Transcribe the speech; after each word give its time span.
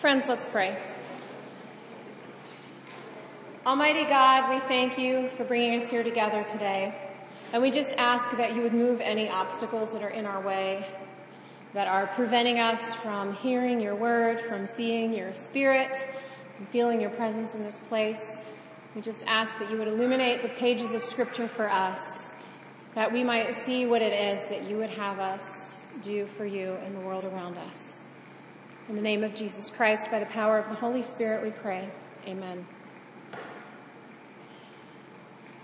Friends, 0.00 0.26
let's 0.28 0.46
pray. 0.46 0.78
Almighty 3.66 4.04
God, 4.04 4.48
we 4.48 4.60
thank 4.68 4.96
you 4.96 5.28
for 5.30 5.42
bringing 5.42 5.82
us 5.82 5.90
here 5.90 6.04
together 6.04 6.44
today. 6.44 6.94
And 7.52 7.60
we 7.60 7.72
just 7.72 7.90
ask 7.98 8.36
that 8.36 8.54
you 8.54 8.62
would 8.62 8.74
move 8.74 9.00
any 9.00 9.28
obstacles 9.28 9.92
that 9.92 10.02
are 10.02 10.10
in 10.10 10.24
our 10.24 10.40
way, 10.40 10.86
that 11.74 11.88
are 11.88 12.06
preventing 12.14 12.60
us 12.60 12.94
from 12.94 13.34
hearing 13.34 13.80
your 13.80 13.96
word, 13.96 14.40
from 14.42 14.68
seeing 14.68 15.12
your 15.12 15.34
spirit, 15.34 16.00
and 16.60 16.68
feeling 16.68 17.00
your 17.00 17.10
presence 17.10 17.56
in 17.56 17.64
this 17.64 17.80
place. 17.88 18.36
We 18.94 19.00
just 19.00 19.26
ask 19.26 19.58
that 19.58 19.68
you 19.68 19.78
would 19.78 19.88
illuminate 19.88 20.42
the 20.42 20.48
pages 20.50 20.94
of 20.94 21.02
scripture 21.02 21.48
for 21.48 21.68
us, 21.68 22.36
that 22.94 23.12
we 23.12 23.24
might 23.24 23.52
see 23.52 23.84
what 23.84 24.02
it 24.02 24.12
is 24.12 24.46
that 24.46 24.62
you 24.62 24.76
would 24.76 24.90
have 24.90 25.18
us 25.18 25.86
do 26.02 26.28
for 26.36 26.46
you 26.46 26.76
in 26.86 26.94
the 26.94 27.00
world 27.00 27.24
around 27.24 27.56
us. 27.56 28.07
In 28.88 28.96
the 28.96 29.02
name 29.02 29.22
of 29.22 29.34
Jesus 29.34 29.68
Christ, 29.68 30.10
by 30.10 30.18
the 30.18 30.24
power 30.24 30.58
of 30.58 30.66
the 30.70 30.74
Holy 30.74 31.02
Spirit, 31.02 31.42
we 31.42 31.50
pray. 31.50 31.90
Amen. 32.26 32.66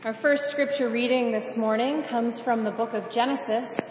Our 0.05 0.12
first 0.12 0.51
scripture 0.51 0.91
reading 0.91 1.33
this 1.33 1.57
morning 1.57 2.03
comes 2.03 2.39
from 2.39 2.65
the 2.65 2.71
book 2.71 2.93
of 2.93 3.11
Genesis, 3.11 3.91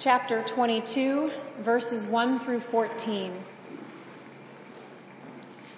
chapter 0.00 0.42
22, 0.42 1.30
verses 1.60 2.06
1 2.06 2.40
through 2.40 2.58
14. 2.58 3.32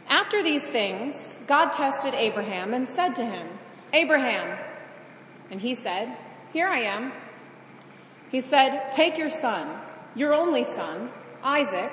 After 0.08 0.42
these 0.42 0.66
things, 0.66 1.28
God 1.46 1.72
tested 1.72 2.14
Abraham 2.14 2.72
and 2.72 2.88
said 2.88 3.14
to 3.16 3.24
him, 3.26 3.46
Abraham. 3.92 4.58
And 5.50 5.60
he 5.60 5.74
said, 5.74 6.16
Here 6.54 6.68
I 6.68 6.84
am. 6.84 7.12
He 8.30 8.40
said, 8.40 8.92
Take 8.92 9.18
your 9.18 9.28
son, 9.28 9.78
your 10.14 10.32
only 10.32 10.64
son, 10.64 11.10
Isaac, 11.42 11.92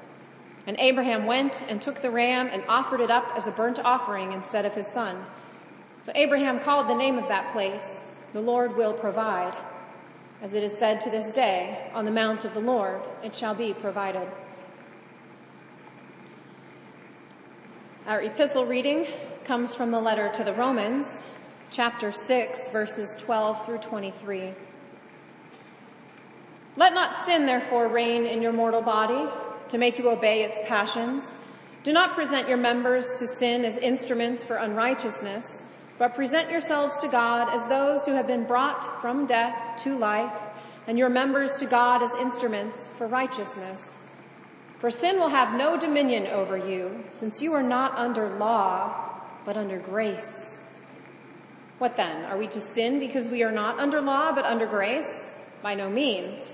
And 0.67 0.77
Abraham 0.79 1.25
went 1.25 1.61
and 1.69 1.81
took 1.81 2.01
the 2.01 2.11
ram 2.11 2.49
and 2.51 2.63
offered 2.67 3.01
it 3.01 3.09
up 3.09 3.31
as 3.35 3.47
a 3.47 3.51
burnt 3.51 3.79
offering 3.79 4.31
instead 4.31 4.65
of 4.65 4.73
his 4.73 4.87
son. 4.87 5.25
So 6.01 6.11
Abraham 6.15 6.59
called 6.59 6.87
the 6.87 6.95
name 6.95 7.17
of 7.17 7.27
that 7.27 7.51
place, 7.51 8.05
the 8.33 8.41
Lord 8.41 8.75
will 8.75 8.93
provide. 8.93 9.55
As 10.41 10.55
it 10.55 10.63
is 10.63 10.75
said 10.77 11.01
to 11.01 11.09
this 11.09 11.31
day, 11.33 11.91
on 11.93 12.05
the 12.05 12.11
mount 12.11 12.45
of 12.45 12.53
the 12.53 12.59
Lord 12.59 13.01
it 13.23 13.35
shall 13.35 13.55
be 13.55 13.73
provided. 13.73 14.27
Our 18.07 18.21
epistle 18.21 18.65
reading 18.65 19.07
comes 19.45 19.75
from 19.75 19.91
the 19.91 19.99
letter 19.99 20.31
to 20.33 20.43
the 20.43 20.53
Romans, 20.53 21.23
chapter 21.69 22.11
6, 22.11 22.67
verses 22.69 23.15
12 23.15 23.65
through 23.65 23.77
23. 23.79 24.53
Let 26.77 26.93
not 26.93 27.15
sin 27.25 27.45
therefore 27.45 27.87
reign 27.87 28.25
in 28.25 28.41
your 28.41 28.53
mortal 28.53 28.81
body 28.81 29.29
to 29.71 29.77
make 29.77 29.97
you 29.97 30.09
obey 30.09 30.43
its 30.43 30.59
passions. 30.67 31.33
Do 31.83 31.93
not 31.93 32.13
present 32.13 32.47
your 32.47 32.57
members 32.57 33.13
to 33.15 33.25
sin 33.25 33.65
as 33.65 33.77
instruments 33.77 34.43
for 34.43 34.57
unrighteousness, 34.57 35.73
but 35.97 36.13
present 36.13 36.51
yourselves 36.51 36.97
to 36.99 37.07
God 37.07 37.53
as 37.53 37.67
those 37.67 38.05
who 38.05 38.11
have 38.11 38.27
been 38.27 38.43
brought 38.43 39.01
from 39.01 39.25
death 39.25 39.81
to 39.83 39.97
life, 39.97 40.33
and 40.87 40.97
your 40.97 41.09
members 41.09 41.55
to 41.55 41.65
God 41.65 42.03
as 42.03 42.13
instruments 42.15 42.89
for 42.97 43.07
righteousness. 43.07 44.09
For 44.79 44.91
sin 44.91 45.19
will 45.19 45.29
have 45.29 45.57
no 45.57 45.79
dominion 45.79 46.27
over 46.27 46.57
you, 46.57 47.03
since 47.09 47.41
you 47.41 47.53
are 47.53 47.63
not 47.63 47.97
under 47.97 48.37
law, 48.37 49.21
but 49.45 49.57
under 49.57 49.79
grace. 49.79 50.69
What 51.77 51.97
then? 51.97 52.25
Are 52.25 52.37
we 52.37 52.47
to 52.47 52.61
sin 52.61 52.99
because 52.99 53.29
we 53.29 53.43
are 53.43 53.51
not 53.51 53.79
under 53.79 54.01
law, 54.01 54.33
but 54.33 54.45
under 54.45 54.65
grace? 54.67 55.23
By 55.63 55.75
no 55.75 55.89
means. 55.89 56.53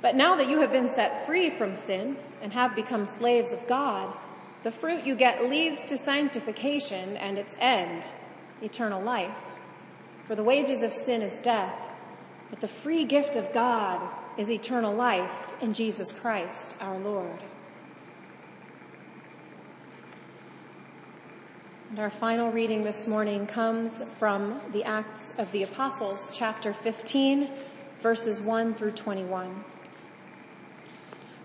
But 0.00 0.14
now 0.14 0.36
that 0.36 0.48
you 0.48 0.60
have 0.60 0.70
been 0.70 0.88
set 0.88 1.26
free 1.26 1.50
from 1.50 1.74
sin 1.74 2.16
and 2.40 2.52
have 2.52 2.76
become 2.76 3.04
slaves 3.04 3.52
of 3.52 3.66
God, 3.66 4.16
the 4.62 4.70
fruit 4.70 5.04
you 5.04 5.14
get 5.14 5.48
leads 5.48 5.84
to 5.86 5.96
sanctification 5.96 7.16
and 7.16 7.38
its 7.38 7.56
end, 7.60 8.10
eternal 8.62 9.02
life. 9.02 9.36
For 10.26 10.34
the 10.34 10.44
wages 10.44 10.82
of 10.82 10.94
sin 10.94 11.22
is 11.22 11.36
death, 11.36 11.78
but 12.50 12.60
the 12.60 12.68
free 12.68 13.04
gift 13.04 13.34
of 13.34 13.52
God 13.52 14.00
is 14.36 14.50
eternal 14.50 14.94
life 14.94 15.32
in 15.60 15.74
Jesus 15.74 16.12
Christ 16.12 16.74
our 16.80 16.98
Lord. 16.98 17.42
And 21.90 21.98
our 21.98 22.10
final 22.10 22.52
reading 22.52 22.84
this 22.84 23.08
morning 23.08 23.46
comes 23.46 24.02
from 24.18 24.60
the 24.72 24.84
Acts 24.84 25.36
of 25.38 25.50
the 25.52 25.62
Apostles, 25.62 26.30
chapter 26.34 26.74
15, 26.74 27.48
verses 28.02 28.40
1 28.40 28.74
through 28.74 28.92
21. 28.92 29.64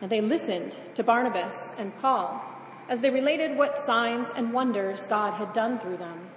and 0.00 0.10
they 0.10 0.20
listened 0.20 0.76
to 0.94 1.02
Barnabas 1.02 1.74
and 1.78 1.96
Paul 2.00 2.42
as 2.88 3.00
they 3.00 3.10
related 3.10 3.56
what 3.56 3.78
signs 3.78 4.28
and 4.36 4.52
wonders 4.52 5.06
God 5.06 5.34
had 5.34 5.52
done 5.52 5.78
through 5.78 5.96
them 5.96 6.28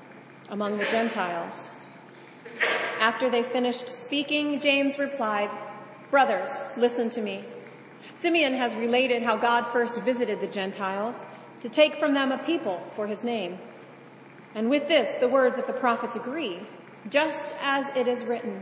among 0.49 0.77
the 0.77 0.85
Gentiles. 0.85 1.71
After 2.99 3.29
they 3.29 3.43
finished 3.43 3.89
speaking, 3.89 4.59
James 4.59 4.97
replied, 4.97 5.51
Brothers, 6.09 6.51
listen 6.77 7.09
to 7.11 7.21
me. 7.21 7.43
Simeon 8.13 8.53
has 8.53 8.75
related 8.75 9.23
how 9.23 9.37
God 9.37 9.63
first 9.67 10.01
visited 10.01 10.39
the 10.39 10.47
Gentiles 10.47 11.25
to 11.59 11.69
take 11.69 11.95
from 11.95 12.13
them 12.13 12.31
a 12.31 12.37
people 12.37 12.81
for 12.95 13.07
his 13.07 13.23
name. 13.23 13.59
And 14.55 14.69
with 14.69 14.87
this, 14.87 15.15
the 15.15 15.27
words 15.27 15.59
of 15.59 15.67
the 15.67 15.73
prophets 15.73 16.15
agree 16.15 16.61
just 17.09 17.53
as 17.61 17.89
it 17.95 18.07
is 18.07 18.25
written. 18.25 18.61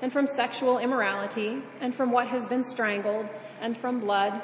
and 0.00 0.12
from 0.12 0.26
sexual 0.26 0.78
immorality, 0.78 1.62
and 1.80 1.94
from 1.94 2.12
what 2.12 2.28
has 2.28 2.46
been 2.46 2.62
strangled, 2.62 3.28
and 3.60 3.76
from 3.76 4.00
blood. 4.00 4.40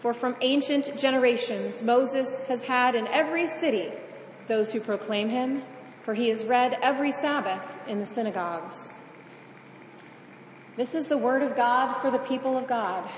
For 0.00 0.14
from 0.14 0.36
ancient 0.42 0.96
generations 0.96 1.82
Moses 1.82 2.46
has 2.46 2.64
had 2.64 2.94
in 2.94 3.08
every 3.08 3.46
city 3.46 3.90
those 4.48 4.72
who 4.72 4.80
proclaim 4.80 5.28
him, 5.28 5.62
for 6.04 6.14
he 6.14 6.30
is 6.30 6.44
read 6.44 6.78
every 6.82 7.10
Sabbath 7.10 7.74
in 7.88 7.98
the 7.98 8.06
synagogues. 8.06 9.00
This 10.76 10.94
is 10.94 11.08
the 11.08 11.18
word 11.18 11.42
of 11.42 11.56
God 11.56 12.00
for 12.00 12.10
the 12.10 12.18
people 12.18 12.58
of 12.58 12.66
God. 12.66 13.08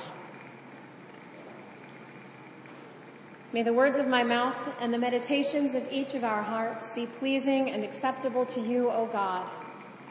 May 3.52 3.62
the 3.62 3.72
words 3.72 3.98
of 3.98 4.06
my 4.06 4.22
mouth 4.22 4.58
and 4.80 4.92
the 4.92 4.98
meditations 4.98 5.74
of 5.74 5.90
each 5.90 6.14
of 6.14 6.22
our 6.22 6.42
hearts 6.42 6.90
be 6.90 7.06
pleasing 7.06 7.70
and 7.70 7.82
acceptable 7.82 8.44
to 8.46 8.60
you, 8.60 8.90
O 8.90 9.06
God, 9.06 9.48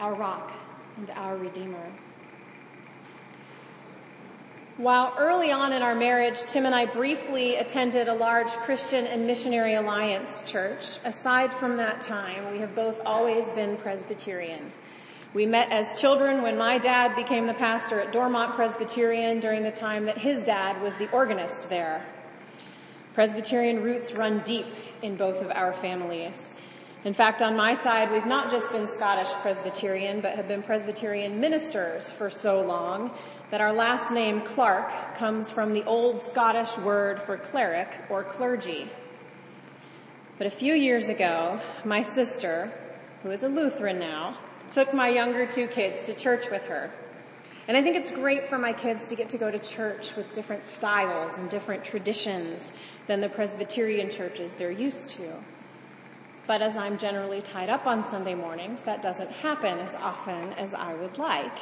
our 0.00 0.14
rock 0.14 0.52
and 0.96 1.10
our 1.10 1.36
redeemer. 1.36 1.92
While 4.76 5.14
early 5.16 5.50
on 5.50 5.72
in 5.72 5.80
our 5.80 5.94
marriage, 5.94 6.42
Tim 6.42 6.66
and 6.66 6.74
I 6.74 6.84
briefly 6.84 7.56
attended 7.56 8.08
a 8.08 8.14
large 8.14 8.48
Christian 8.48 9.06
and 9.06 9.26
Missionary 9.26 9.74
Alliance 9.74 10.42
church. 10.46 10.98
Aside 11.02 11.50
from 11.54 11.78
that 11.78 12.02
time, 12.02 12.52
we 12.52 12.58
have 12.58 12.74
both 12.74 13.00
always 13.06 13.48
been 13.50 13.78
Presbyterian. 13.78 14.70
We 15.32 15.46
met 15.46 15.70
as 15.70 15.98
children 15.98 16.42
when 16.42 16.58
my 16.58 16.76
dad 16.76 17.16
became 17.16 17.46
the 17.46 17.54
pastor 17.54 18.00
at 18.00 18.12
Dormont 18.12 18.54
Presbyterian 18.54 19.40
during 19.40 19.62
the 19.62 19.72
time 19.72 20.04
that 20.06 20.18
his 20.18 20.44
dad 20.44 20.82
was 20.82 20.96
the 20.96 21.10
organist 21.10 21.70
there. 21.70 22.04
Presbyterian 23.14 23.82
roots 23.82 24.12
run 24.12 24.40
deep 24.40 24.66
in 25.00 25.16
both 25.16 25.40
of 25.40 25.50
our 25.50 25.72
families. 25.72 26.50
In 27.06 27.14
fact, 27.14 27.40
on 27.40 27.56
my 27.56 27.74
side, 27.74 28.10
we've 28.10 28.26
not 28.26 28.50
just 28.50 28.72
been 28.72 28.88
Scottish 28.88 29.30
Presbyterian, 29.34 30.20
but 30.20 30.34
have 30.34 30.48
been 30.48 30.60
Presbyterian 30.60 31.40
ministers 31.40 32.10
for 32.10 32.30
so 32.30 32.62
long 32.62 33.12
that 33.52 33.60
our 33.60 33.72
last 33.72 34.10
name, 34.10 34.40
Clark, 34.40 35.14
comes 35.14 35.52
from 35.52 35.72
the 35.72 35.84
old 35.84 36.20
Scottish 36.20 36.76
word 36.78 37.22
for 37.22 37.36
cleric 37.36 37.96
or 38.10 38.24
clergy. 38.24 38.90
But 40.36 40.48
a 40.48 40.50
few 40.50 40.74
years 40.74 41.08
ago, 41.08 41.60
my 41.84 42.02
sister, 42.02 42.72
who 43.22 43.30
is 43.30 43.44
a 43.44 43.48
Lutheran 43.48 44.00
now, 44.00 44.36
took 44.72 44.92
my 44.92 45.08
younger 45.08 45.46
two 45.46 45.68
kids 45.68 46.02
to 46.06 46.12
church 46.12 46.50
with 46.50 46.64
her. 46.64 46.90
And 47.68 47.76
I 47.76 47.84
think 47.84 47.94
it's 47.94 48.10
great 48.10 48.48
for 48.48 48.58
my 48.58 48.72
kids 48.72 49.08
to 49.10 49.14
get 49.14 49.28
to 49.28 49.38
go 49.38 49.48
to 49.48 49.60
church 49.60 50.16
with 50.16 50.34
different 50.34 50.64
styles 50.64 51.38
and 51.38 51.48
different 51.50 51.84
traditions 51.84 52.76
than 53.06 53.20
the 53.20 53.28
Presbyterian 53.28 54.10
churches 54.10 54.54
they're 54.54 54.72
used 54.72 55.10
to. 55.10 55.34
But 56.46 56.62
as 56.62 56.76
I'm 56.76 56.96
generally 56.96 57.42
tied 57.42 57.68
up 57.68 57.86
on 57.86 58.04
Sunday 58.04 58.34
mornings, 58.34 58.82
that 58.84 59.02
doesn't 59.02 59.30
happen 59.30 59.78
as 59.78 59.94
often 59.94 60.52
as 60.52 60.74
I 60.74 60.94
would 60.94 61.18
like. 61.18 61.56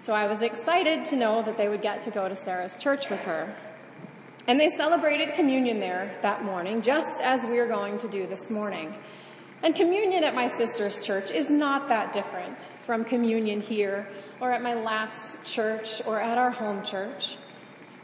So 0.00 0.12
I 0.12 0.26
was 0.26 0.42
excited 0.42 1.04
to 1.06 1.16
know 1.16 1.42
that 1.42 1.56
they 1.56 1.68
would 1.68 1.82
get 1.82 2.02
to 2.02 2.10
go 2.10 2.28
to 2.28 2.34
Sarah's 2.34 2.76
church 2.76 3.10
with 3.10 3.20
her. 3.22 3.54
And 4.46 4.58
they 4.58 4.70
celebrated 4.70 5.34
communion 5.34 5.78
there 5.78 6.16
that 6.22 6.44
morning, 6.44 6.82
just 6.82 7.20
as 7.20 7.44
we 7.44 7.58
are 7.58 7.68
going 7.68 7.98
to 7.98 8.08
do 8.08 8.26
this 8.26 8.50
morning. 8.50 8.94
And 9.62 9.74
communion 9.74 10.24
at 10.24 10.34
my 10.34 10.46
sister's 10.46 11.04
church 11.04 11.30
is 11.30 11.50
not 11.50 11.88
that 11.88 12.12
different 12.12 12.68
from 12.86 13.04
communion 13.04 13.60
here 13.60 14.08
or 14.40 14.52
at 14.52 14.62
my 14.62 14.74
last 14.74 15.44
church 15.44 16.00
or 16.06 16.20
at 16.20 16.38
our 16.38 16.50
home 16.50 16.84
church. 16.84 17.36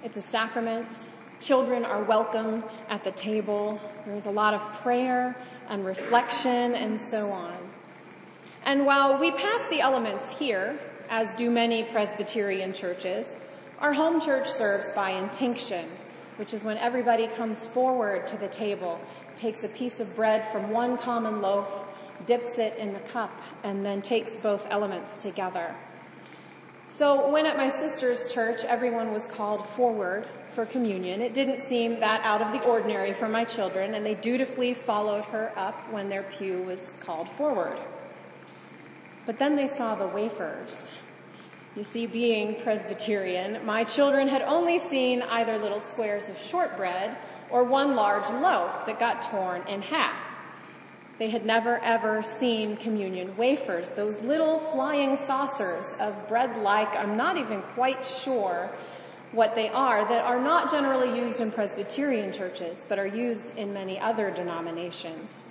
It's 0.03 0.17
a 0.17 0.23
sacrament 0.23 0.89
Children 1.45 1.85
are 1.85 2.03
welcome 2.03 2.65
at 2.89 3.05
the 3.05 3.13
table. 3.13 3.79
There's 4.07 4.25
a 4.25 4.31
lot 4.31 4.55
of 4.55 4.63
prayer 4.81 5.37
and 5.69 5.85
reflection 5.85 6.75
and 6.75 6.99
so 6.99 7.29
on. 7.33 7.59
And 8.65 8.87
while 8.87 9.19
we 9.19 9.31
pass 9.31 9.69
the 9.69 9.83
elements 9.83 10.31
here, 10.31 10.79
as 11.11 11.35
do 11.35 11.51
many 11.51 11.83
Presbyterian 11.83 12.73
churches, 12.73 13.37
our 13.79 13.93
home 13.93 14.23
church 14.23 14.49
serves 14.51 14.91
by 14.93 15.11
intinction, 15.11 15.87
which 16.37 16.55
is 16.55 16.65
when 16.65 16.79
everybody 16.79 17.27
comes 17.27 17.67
forward 17.67 18.27
to 18.29 18.39
the 18.39 18.49
table, 18.49 18.99
takes 19.37 19.65
a 19.65 19.69
piece 19.69 20.01
of 20.01 20.17
bread 20.17 20.51
from 20.51 20.71
one 20.71 20.97
common 20.97 21.43
loaf, 21.43 21.69
dips 22.25 22.57
it 22.57 22.75
in 22.79 22.95
the 22.95 23.01
cup, 23.01 23.39
and 23.63 23.85
then 23.85 24.01
takes 24.01 24.39
both 24.39 24.67
elements 24.71 25.19
together. 25.19 25.77
So 26.87 27.29
when 27.29 27.45
at 27.45 27.59
my 27.59 27.69
sister's 27.69 28.33
church 28.33 28.65
everyone 28.65 29.13
was 29.13 29.27
called 29.27 29.69
forward 29.77 30.27
for 30.55 30.65
communion, 30.67 31.21
it 31.21 31.35
didn't 31.35 31.61
seem 31.61 32.01
that 32.01 32.23
out 32.23 32.41
of 32.41 32.53
the 32.53 32.63
ordinary 32.65 33.13
for 33.13 33.29
my 33.29 33.45
children, 33.45 33.95
and 33.95 34.07
they 34.07 34.15
dutifully 34.15 34.75
followed 34.75 35.25
her 35.25 35.53
up 35.57 35.93
when 35.93 36.09
their 36.09 36.23
pew 36.23 36.63
was 36.63 36.97
called 37.01 37.29
forward. 37.33 37.79
But 39.27 39.39
then 39.39 39.57
they 39.57 39.67
saw 39.67 39.95
the 39.95 40.07
wafers. 40.07 40.99
You 41.77 41.83
see, 41.83 42.07
being 42.07 42.63
Presbyterian, 42.63 43.65
my 43.67 43.85
children 43.85 44.29
had 44.29 44.43
only 44.43 44.79
seen 44.79 45.23
either 45.23 45.59
little 45.59 45.81
squares 45.81 46.29
of 46.29 46.41
shortbread 46.41 47.17
or 47.51 47.65
one 47.65 47.97
large 47.97 48.29
loaf 48.29 48.87
that 48.87 49.01
got 49.01 49.23
torn 49.23 49.67
in 49.67 49.83
half. 49.83 50.17
They 51.19 51.31
had 51.31 51.47
never 51.47 51.79
ever 51.79 52.23
seen 52.23 52.77
communion 52.77 53.37
wafers, 53.37 53.91
those 53.91 54.19
little 54.21 54.59
flying 54.59 55.17
saucers 55.17 55.95
of 56.01 56.29
bread 56.29 56.57
like, 56.57 56.95
I'm 56.97 57.17
not 57.17 57.37
even 57.37 57.63
quite 57.75 58.05
sure 58.05 58.71
what 59.35 59.55
they 59.55 59.69
are, 59.69 60.09
that 60.09 60.25
are 60.25 60.41
not 60.41 60.71
generally 60.71 61.19
used 61.19 61.41
in 61.41 61.51
Presbyterian 61.51 62.33
churches, 62.33 62.85
but 62.89 62.99
are 62.99 63.07
used 63.07 63.57
in 63.57 63.73
many 63.73 63.99
other 63.99 64.31
denominations. 64.31 65.45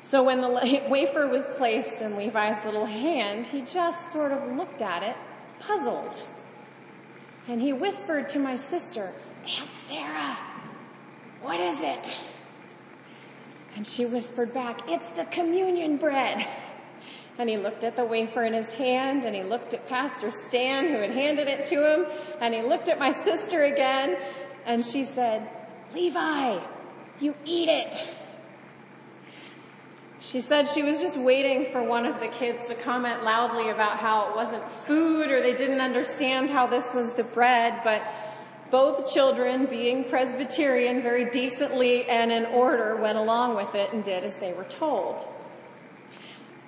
So 0.00 0.24
when 0.24 0.40
the 0.40 0.82
wafer 0.88 1.26
was 1.26 1.46
placed 1.46 2.02
in 2.02 2.16
Levi's 2.16 2.64
little 2.64 2.86
hand, 2.86 3.46
he 3.46 3.62
just 3.62 4.12
sort 4.12 4.32
of 4.32 4.56
looked 4.56 4.82
at 4.82 5.02
it, 5.02 5.16
puzzled. 5.60 6.22
And 7.48 7.60
he 7.60 7.72
whispered 7.72 8.28
to 8.30 8.38
my 8.38 8.56
sister, 8.56 9.12
Aunt 9.44 9.70
Sarah, 9.88 10.38
what 11.42 11.58
is 11.58 11.76
it? 11.80 12.18
And 13.74 13.86
she 13.86 14.06
whispered 14.06 14.52
back, 14.52 14.88
it's 14.88 15.08
the 15.10 15.24
communion 15.24 15.96
bread. 15.96 16.46
And 17.38 17.48
he 17.48 17.56
looked 17.56 17.84
at 17.84 17.96
the 17.96 18.04
wafer 18.04 18.44
in 18.44 18.52
his 18.52 18.70
hand 18.70 19.24
and 19.24 19.34
he 19.34 19.42
looked 19.42 19.74
at 19.74 19.88
Pastor 19.88 20.30
Stan 20.30 20.88
who 20.88 21.00
had 21.00 21.10
handed 21.10 21.48
it 21.48 21.64
to 21.66 21.92
him 21.92 22.06
and 22.40 22.54
he 22.54 22.62
looked 22.62 22.88
at 22.88 22.98
my 22.98 23.12
sister 23.12 23.64
again 23.64 24.16
and 24.66 24.84
she 24.84 25.04
said, 25.04 25.48
Levi, 25.94 26.58
you 27.20 27.34
eat 27.44 27.68
it. 27.68 28.08
She 30.20 30.40
said 30.40 30.68
she 30.68 30.82
was 30.82 31.00
just 31.00 31.18
waiting 31.18 31.72
for 31.72 31.82
one 31.82 32.06
of 32.06 32.20
the 32.20 32.28
kids 32.28 32.68
to 32.68 32.74
comment 32.76 33.24
loudly 33.24 33.70
about 33.70 33.98
how 33.98 34.30
it 34.30 34.36
wasn't 34.36 34.62
food 34.86 35.30
or 35.30 35.42
they 35.42 35.54
didn't 35.54 35.80
understand 35.80 36.48
how 36.48 36.68
this 36.68 36.94
was 36.94 37.14
the 37.14 37.24
bread, 37.24 37.80
but 37.82 38.02
both 38.70 39.12
children, 39.12 39.66
being 39.66 40.04
Presbyterian, 40.04 41.02
very 41.02 41.28
decently 41.30 42.08
and 42.08 42.30
in 42.30 42.46
order 42.46 42.96
went 42.96 43.18
along 43.18 43.56
with 43.56 43.74
it 43.74 43.92
and 43.92 44.04
did 44.04 44.22
as 44.22 44.36
they 44.36 44.52
were 44.52 44.64
told. 44.64 45.26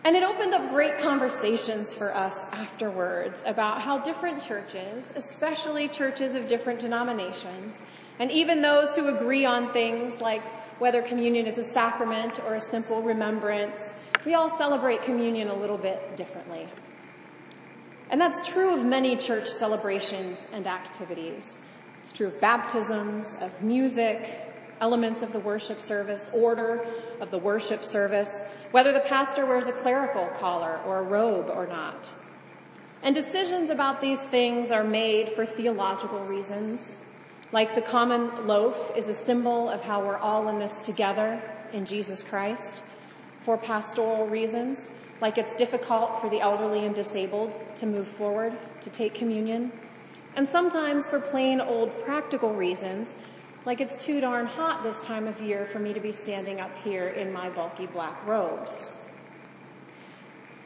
And 0.05 0.15
it 0.15 0.23
opened 0.23 0.53
up 0.53 0.69
great 0.71 0.99
conversations 0.99 1.95
for 1.95 2.15
us 2.15 2.37
afterwards 2.53 3.43
about 3.47 3.81
how 3.81 3.99
different 4.01 4.43
churches, 4.43 5.11
especially 5.17 5.89
churches 5.89 6.35
of 6.35 6.47
different 6.47 6.81
denominations, 6.81 7.83
and 8.19 8.31
even 8.31 8.61
those 8.61 8.95
who 8.95 9.09
agree 9.09 9.47
on 9.47 9.73
things 9.73 10.21
like 10.21 10.43
whether 10.79 11.01
communion 11.01 11.47
is 11.47 11.57
a 11.57 11.65
sacrament 11.65 12.39
or 12.47 12.55
a 12.55 12.61
simple 12.61 13.01
remembrance, 13.01 13.95
we 14.27 14.35
all 14.35 14.51
celebrate 14.51 15.03
communion 15.05 15.49
a 15.49 15.55
little 15.55 15.79
bit 15.79 16.17
differently. 16.17 16.69
And 18.11 18.21
that's 18.21 18.47
true 18.47 18.75
of 18.75 18.85
many 18.85 19.17
church 19.17 19.49
celebrations 19.49 20.47
and 20.53 20.67
activities. 20.67 21.67
It's 22.03 22.13
true 22.13 22.27
of 22.27 22.39
baptisms, 22.43 23.39
of 23.41 23.63
music, 23.63 24.44
elements 24.85 25.23
of 25.23 25.33
the 25.33 25.39
worship 25.39 25.81
service, 25.81 26.29
order 26.35 26.87
of 27.19 27.31
the 27.31 27.39
worship 27.39 27.83
service, 27.83 28.47
whether 28.71 28.93
the 28.93 29.01
pastor 29.01 29.47
wears 29.47 29.67
a 29.67 29.73
clerical 29.73 30.27
collar 30.39 30.79
or 30.85 30.99
a 30.99 31.03
robe 31.03 31.49
or 31.49 31.67
not. 31.67 32.13
And 33.03 33.15
decisions 33.15 33.71
about 33.71 34.03
these 34.03 34.23
things 34.25 34.71
are 34.71 34.85
made 34.85 35.31
for 35.31 35.47
theological 35.47 36.21
reasons. 36.27 37.03
Like 37.51 37.75
the 37.75 37.81
common 37.81 38.47
loaf 38.47 38.93
is 38.95 39.09
a 39.09 39.15
symbol 39.15 39.71
of 39.71 39.81
how 39.81 40.05
we're 40.05 40.19
all 40.19 40.49
in 40.49 40.59
this 40.59 40.83
together 40.83 41.41
in 41.73 41.87
Jesus 41.87 42.23
Christ. 42.23 42.83
For 43.47 43.57
pastoral 43.57 44.27
reasons, 44.27 44.91
like 45.23 45.39
it's 45.39 45.57
difficult 45.57 46.21
for 46.21 46.29
the 46.29 46.43
elderly 46.43 46.85
and 46.85 46.95
disabled 46.95 47.59
to 47.77 47.87
move 47.87 48.07
forward 48.07 48.53
to 48.83 48.91
take 48.91 49.15
communion 49.15 49.73
and 50.37 50.49
sometimes 50.49 51.09
for 51.09 51.21
plain 51.21 51.61
old 51.61 51.93
practical 52.05 52.53
reasons, 52.53 53.15
like 53.67 53.81
it's 53.81 53.97
too 53.97 54.21
darn 54.21 54.47
hot 54.47 54.83
this 54.83 55.01
time 55.01 55.27
of 55.27 55.41
year 55.41 55.67
for 55.67 55.79
me 55.79 55.93
to 55.93 56.01
be 56.01 56.13
standing 56.13 56.61
up 56.61 56.77
here 56.83 57.09
in 57.09 57.33
my 57.33 57.49
bulky 57.49 57.87
black 57.87 58.27
robes. 58.27 59.01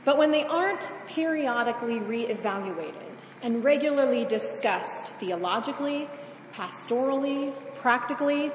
But 0.05 0.19
when 0.19 0.31
they 0.31 0.45
aren't 0.45 0.91
periodically 1.07 2.01
reevaluated 2.01 2.95
and 3.43 3.63
regularly 3.63 4.25
discussed 4.25 5.13
theologically, 5.15 6.09
pastorally, 6.53 7.53
practically, 7.77 8.51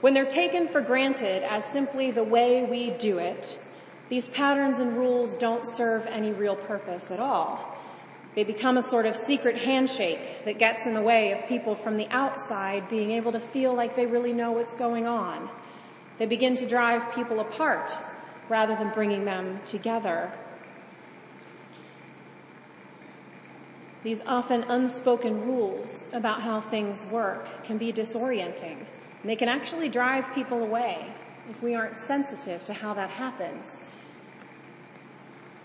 when 0.00 0.14
they're 0.14 0.24
taken 0.24 0.68
for 0.68 0.80
granted 0.80 1.42
as 1.42 1.64
simply 1.64 2.10
the 2.10 2.24
way 2.24 2.64
we 2.64 2.90
do 2.90 3.18
it, 3.18 3.58
these 4.08 4.28
patterns 4.28 4.78
and 4.78 4.96
rules 4.96 5.36
don't 5.36 5.66
serve 5.66 6.06
any 6.06 6.32
real 6.32 6.56
purpose 6.56 7.10
at 7.10 7.20
all. 7.20 7.71
They 8.34 8.44
become 8.44 8.78
a 8.78 8.82
sort 8.82 9.04
of 9.04 9.14
secret 9.14 9.58
handshake 9.58 10.18
that 10.46 10.58
gets 10.58 10.86
in 10.86 10.94
the 10.94 11.02
way 11.02 11.32
of 11.32 11.46
people 11.48 11.74
from 11.74 11.98
the 11.98 12.08
outside 12.08 12.88
being 12.88 13.10
able 13.10 13.32
to 13.32 13.40
feel 13.40 13.74
like 13.74 13.94
they 13.94 14.06
really 14.06 14.32
know 14.32 14.52
what's 14.52 14.74
going 14.74 15.06
on. 15.06 15.50
They 16.18 16.26
begin 16.26 16.56
to 16.56 16.66
drive 16.66 17.14
people 17.14 17.40
apart 17.40 17.96
rather 18.48 18.74
than 18.74 18.90
bringing 18.90 19.26
them 19.26 19.60
together. 19.66 20.32
These 24.02 24.22
often 24.26 24.64
unspoken 24.64 25.46
rules 25.46 26.02
about 26.12 26.42
how 26.42 26.60
things 26.60 27.04
work 27.06 27.46
can 27.64 27.76
be 27.78 27.92
disorienting. 27.92 28.78
And 29.22 29.30
they 29.30 29.36
can 29.36 29.48
actually 29.48 29.88
drive 29.88 30.34
people 30.34 30.62
away 30.62 31.06
if 31.50 31.62
we 31.62 31.74
aren't 31.74 31.96
sensitive 31.96 32.64
to 32.64 32.72
how 32.72 32.94
that 32.94 33.10
happens. 33.10 33.92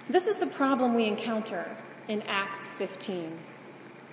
This 0.10 0.28
is 0.28 0.38
the 0.38 0.48
problem 0.48 0.94
we 0.94 1.06
encounter 1.06 1.66
in 2.08 2.22
Acts 2.24 2.74
15. 2.74 3.38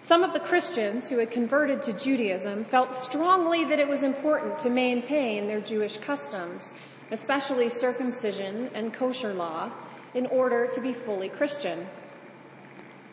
Some 0.00 0.22
of 0.22 0.32
the 0.32 0.40
Christians 0.40 1.08
who 1.08 1.18
had 1.18 1.30
converted 1.30 1.80
to 1.82 1.92
Judaism 1.92 2.64
felt 2.64 2.92
strongly 2.92 3.64
that 3.64 3.78
it 3.78 3.88
was 3.88 4.02
important 4.02 4.58
to 4.58 4.70
maintain 4.70 5.46
their 5.46 5.60
Jewish 5.60 5.96
customs, 5.96 6.74
especially 7.10 7.70
circumcision 7.70 8.68
and 8.74 8.92
kosher 8.92 9.32
law, 9.32 9.70
in 10.12 10.26
order 10.26 10.66
to 10.66 10.80
be 10.80 10.92
fully 10.92 11.28
Christian. 11.28 11.86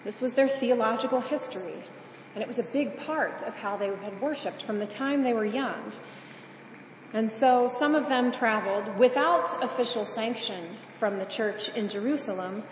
This 0.04 0.20
was 0.20 0.34
their 0.34 0.48
theological 0.48 1.22
history, 1.22 1.84
and 2.34 2.42
it 2.42 2.48
was 2.48 2.60
a 2.60 2.64
big 2.64 2.98
part 2.98 3.42
of 3.44 3.56
how 3.56 3.78
they 3.78 3.88
had 3.88 4.20
worshiped 4.20 4.64
from 4.64 4.80
the 4.80 4.86
time 4.86 5.24
they 5.24 5.34
were 5.34 5.46
young. 5.46 5.94
And 7.14 7.30
so 7.30 7.68
some 7.68 7.94
of 7.94 8.10
them 8.10 8.32
traveled 8.32 8.98
without 8.98 9.64
official 9.64 10.06
sanction 10.06 10.78
from 10.98 11.20
the 11.20 11.26
church 11.26 11.70
in 11.76 11.88
Jerusalem 11.88 12.64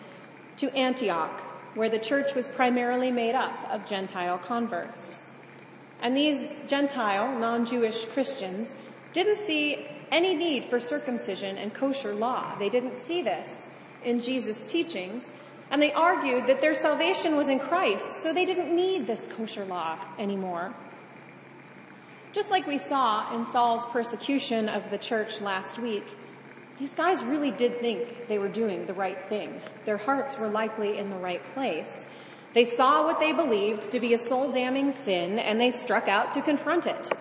to 0.58 0.76
Antioch 0.76 1.42
where 1.76 1.90
the 1.90 2.00
church 2.00 2.36
was 2.36 2.48
primarily 2.48 3.12
made 3.12 3.36
up 3.36 3.54
of 3.70 3.86
Gentile 3.86 4.38
converts. 4.38 5.18
And 6.02 6.16
these 6.16 6.50
Gentile, 6.68 7.38
non-Jewish 7.38 8.06
Christians 8.06 8.76
didn't 9.14 9.38
see 9.38 9.86
any 10.12 10.34
need 10.34 10.66
for 10.66 10.80
circumcision 10.80 11.58
and 11.58 11.74
kosher 11.74 12.14
law. 12.14 12.58
They 12.58 12.70
didn't 12.70 12.96
see 12.96 13.22
this 13.22 13.68
in 14.04 14.20
Jesus' 14.20 14.66
teachings, 14.66 15.34
and 15.70 15.82
they 15.82 15.92
argued 15.94 16.48
that 16.48 16.62
their 16.62 16.74
salvation 16.74 17.36
was 17.36 17.50
in 17.50 17.60
Christ, 17.60 18.22
so 18.22 18.34
they 18.34 18.46
didn't 18.46 18.76
need 18.76 19.08
this 19.08 19.28
kosher 19.28 19.66
law 19.66 20.00
anymore. 20.18 20.74
Just 22.32 22.50
like 22.50 22.68
we 22.68 22.78
saw 22.78 23.36
in 23.36 23.44
Saul's 23.44 23.86
persecution 23.88 24.70
of 24.70 24.90
the 24.90 24.98
church 24.98 25.42
last 25.42 25.80
week, 25.80 26.06
these 26.80 26.96
guys 26.96 27.22
really 27.24 27.52
did 27.52 27.80
think 27.80 28.28
they 28.30 28.40
were 28.40 28.48
doing 28.48 28.86
the 28.86 28.94
right 28.94 29.22
thing. 29.24 29.62
Their 29.86 29.98
hearts 29.98 30.38
were 30.40 30.48
likely 30.48 30.98
in 30.98 31.10
the 31.10 31.18
right 31.18 31.42
place. 31.54 32.06
They 32.54 32.64
saw 32.64 33.04
what 33.04 33.20
they 33.20 33.34
believed 33.34 33.92
to 33.92 34.00
be 34.00 34.14
a 34.14 34.18
soul 34.18 34.52
damning 34.52 34.92
sin 34.92 35.40
and 35.40 35.60
they 35.60 35.72
struck 35.72 36.08
out 36.08 36.32
to 36.32 36.42
confront 36.42 36.86
it. 36.88 37.12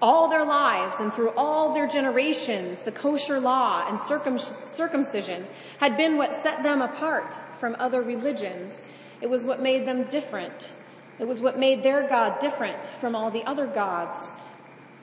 All 0.00 0.28
their 0.28 0.44
lives 0.44 0.98
and 1.00 1.12
through 1.12 1.30
all 1.36 1.74
their 1.74 1.86
generations, 1.86 2.82
the 2.82 2.90
kosher 2.90 3.38
law 3.38 3.86
and 3.86 4.00
circum- 4.00 4.38
circumcision 4.38 5.46
had 5.78 5.96
been 5.96 6.16
what 6.16 6.34
set 6.34 6.62
them 6.62 6.80
apart 6.80 7.38
from 7.60 7.76
other 7.78 8.02
religions. 8.02 8.84
It 9.20 9.28
was 9.28 9.44
what 9.44 9.60
made 9.60 9.86
them 9.86 10.04
different. 10.04 10.70
It 11.18 11.28
was 11.28 11.40
what 11.40 11.58
made 11.58 11.82
their 11.82 12.08
God 12.08 12.40
different 12.40 12.84
from 13.00 13.14
all 13.14 13.30
the 13.30 13.44
other 13.44 13.66
gods. 13.66 14.28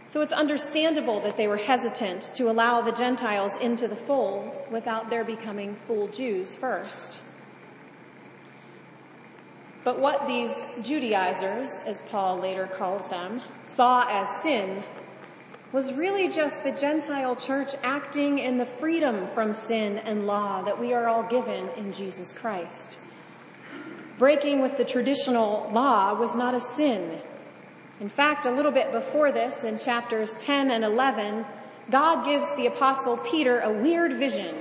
So 0.10 0.22
it's 0.22 0.34
understandable 0.34 1.22
that 1.22 1.38
they 1.38 1.48
were 1.48 1.58
hesitant 1.58 2.32
to 2.34 2.50
allow 2.50 2.82
the 2.82 2.92
Gentiles 2.92 3.56
into 3.58 3.88
the 3.88 3.96
fold 3.96 4.60
without 4.72 5.12
their 5.12 5.24
becoming 5.24 5.78
full 5.86 6.08
Jews 6.08 6.56
first. 6.56 7.20
But 9.84 10.00
what 10.00 10.25
these 10.25 10.51
Judaizers, 10.82 11.70
as 11.86 12.01
Paul 12.10 12.39
later 12.39 12.66
calls 12.66 13.08
them, 13.10 13.42
saw 13.68 14.08
as 14.10 14.28
sin 14.42 14.84
was 15.72 15.94
really 15.94 16.28
just 16.28 16.63
the 16.63 16.72
Gentile 16.72 17.36
church 17.36 17.75
acting 17.84 18.39
in 18.39 18.58
the 18.58 18.66
freedom 18.66 19.28
from 19.36 19.54
sin 19.54 20.00
and 20.00 20.25
law 20.25 20.63
that 20.63 20.80
we 20.80 20.92
are 20.92 21.08
all 21.08 21.22
given 21.22 21.70
in 21.78 21.94
Jesus 21.94 22.34
Christ. 22.34 22.98
Breaking 24.18 24.60
with 24.60 24.75
the 24.75 24.86
traditional 24.86 25.70
law 25.72 26.16
was 26.16 26.36
not 26.36 26.56
a 26.56 26.60
sin. 26.60 27.22
In 28.00 28.10
fact, 28.10 28.46
a 28.46 28.51
little 28.51 28.72
bit 28.72 28.91
before 28.91 29.32
this, 29.32 29.63
in 29.63 29.77
chapters 29.77 30.38
10 30.38 30.72
and 30.72 30.86
11, 30.86 31.46
God 31.89 32.24
gives 32.25 32.48
the 32.56 32.68
apostle 32.68 33.18
Peter 33.18 33.60
a 33.60 33.72
weird 33.72 34.13
vision 34.13 34.56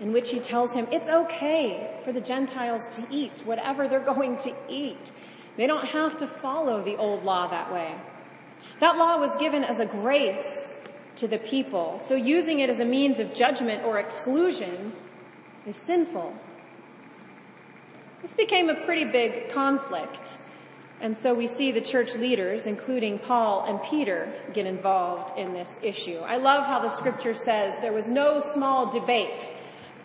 in 0.00 0.12
which 0.12 0.30
he 0.30 0.38
tells 0.38 0.74
him 0.74 0.86
it's 0.92 1.08
okay 1.08 1.90
for 2.04 2.12
the 2.12 2.20
Gentiles 2.20 2.96
to 2.96 3.06
eat 3.10 3.42
whatever 3.44 3.88
they're 3.88 4.00
going 4.00 4.36
to 4.38 4.52
eat. 4.68 5.10
They 5.56 5.66
don't 5.66 5.86
have 5.86 6.16
to 6.18 6.26
follow 6.26 6.84
the 6.84 6.96
old 6.96 7.24
law 7.24 7.48
that 7.48 7.72
way. 7.72 7.94
That 8.80 8.96
law 8.96 9.18
was 9.18 9.34
given 9.36 9.64
as 9.64 9.80
a 9.80 9.86
grace 9.86 10.80
to 11.16 11.28
the 11.28 11.38
people, 11.38 11.98
so 12.00 12.14
using 12.14 12.60
it 12.60 12.68
as 12.68 12.80
a 12.80 12.84
means 12.84 13.18
of 13.18 13.32
judgment 13.32 13.84
or 13.84 13.98
exclusion 13.98 14.92
is 15.66 15.76
sinful. 15.76 16.36
This 18.22 18.34
became 18.34 18.68
a 18.68 18.74
pretty 18.74 19.04
big 19.04 19.50
conflict. 19.50 20.38
And 21.00 21.16
so 21.16 21.34
we 21.34 21.46
see 21.46 21.70
the 21.72 21.80
church 21.80 22.14
leaders, 22.14 22.66
including 22.66 23.18
Paul 23.18 23.64
and 23.66 23.82
Peter, 23.82 24.32
get 24.52 24.66
involved 24.66 25.38
in 25.38 25.52
this 25.52 25.78
issue. 25.82 26.18
I 26.18 26.36
love 26.36 26.66
how 26.66 26.80
the 26.80 26.88
scripture 26.88 27.34
says 27.34 27.78
there 27.80 27.92
was 27.92 28.08
no 28.08 28.40
small 28.40 28.90
debate 28.90 29.48